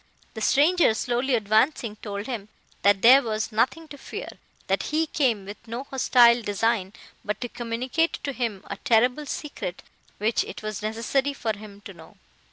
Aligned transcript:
The 0.33 0.41
stranger 0.41 0.95
slowly 0.95 1.35
advancing, 1.35 1.95
told 1.97 2.25
him, 2.25 2.49
that 2.81 3.03
there 3.03 3.21
was 3.21 3.51
nothing 3.51 3.87
to 3.89 3.99
fear; 3.99 4.29
that 4.65 4.81
he 4.89 5.05
came 5.05 5.45
with 5.45 5.57
no 5.67 5.83
hostile 5.83 6.41
design, 6.41 6.93
but 7.23 7.39
to 7.41 7.47
communicate 7.47 8.13
to 8.23 8.33
him 8.33 8.63
a 8.65 8.77
terrible 8.77 9.27
secret, 9.27 9.83
which 10.17 10.43
it 10.45 10.63
was 10.63 10.81
necessary 10.81 11.33
for 11.33 11.55
him 11.55 11.81
to 11.81 11.93
know. 11.93 12.17